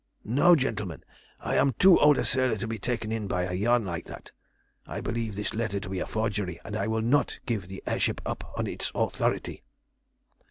[0.25, 1.03] "No, gentlemen,
[1.39, 4.31] I am too old a sailor to be taken in by a yarn like that.
[4.87, 7.99] I believe this letter to be a forgery, and I will not give the air
[7.99, 9.61] ship up on its authority."